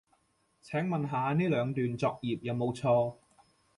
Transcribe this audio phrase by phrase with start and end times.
[0.63, 3.17] 請問下呢兩段作業有冇錯